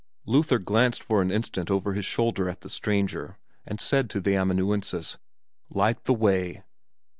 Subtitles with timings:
[0.25, 4.35] Luther glanced for an instant over his shoulder at the stranger, and said to the
[4.35, 5.19] amanuensis,
[5.69, 6.63] "Light the way!"